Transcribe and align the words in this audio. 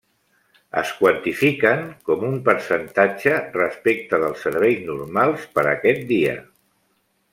Es 0.79 0.93
quantifiquen 1.01 1.83
com 2.07 2.25
un 2.29 2.39
percentatge 2.47 3.35
respecte 3.59 4.21
dels 4.25 4.43
serveis 4.49 4.83
normals 4.89 5.45
per 5.59 5.67
a 5.69 5.71
aquest 5.75 6.03
dia. 6.15 6.35